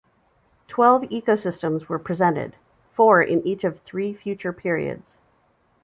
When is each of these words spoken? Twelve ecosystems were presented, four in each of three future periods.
Twelve 0.67 1.03
ecosystems 1.09 1.87
were 1.87 1.99
presented, 1.99 2.55
four 2.91 3.21
in 3.21 3.45
each 3.45 3.63
of 3.63 3.81
three 3.81 4.15
future 4.15 4.51
periods. 4.51 5.19